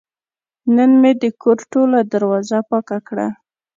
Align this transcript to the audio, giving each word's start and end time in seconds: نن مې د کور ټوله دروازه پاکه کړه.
نن 0.75 0.91
مې 1.01 1.11
د 1.21 1.23
کور 1.41 1.57
ټوله 1.71 1.99
دروازه 2.13 2.59
پاکه 2.69 2.97
کړه. 3.07 3.27